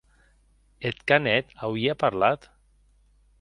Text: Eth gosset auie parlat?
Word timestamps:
Eth 0.87 1.03
gosset 1.09 1.47
auie 1.67 1.93
parlat? 2.01 2.41